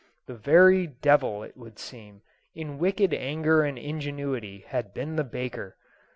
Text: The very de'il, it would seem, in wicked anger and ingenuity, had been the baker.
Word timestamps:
The 0.25 0.33
very 0.33 0.87
de'il, 0.87 1.43
it 1.43 1.55
would 1.55 1.77
seem, 1.77 2.23
in 2.55 2.79
wicked 2.79 3.13
anger 3.13 3.61
and 3.61 3.77
ingenuity, 3.77 4.65
had 4.69 4.95
been 4.95 5.15
the 5.15 5.23
baker. 5.23 5.77